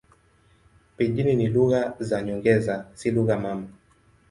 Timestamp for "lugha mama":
3.11-3.67